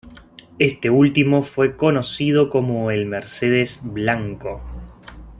[0.57, 4.59] Este último fue conocido como el "Mercedes Blanco".